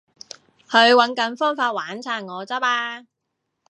[0.67, 3.05] 佢搵緊方法玩殘我咋嘛